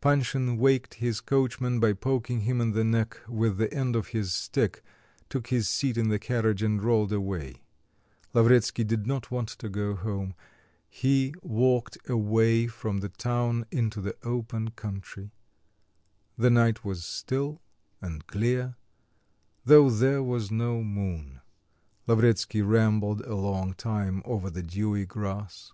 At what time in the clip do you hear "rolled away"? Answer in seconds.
6.84-7.64